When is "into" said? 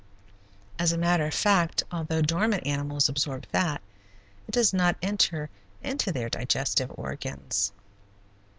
5.83-6.11